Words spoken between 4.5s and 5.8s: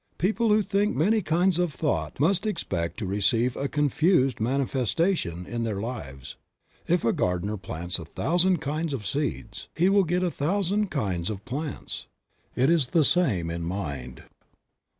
festation in their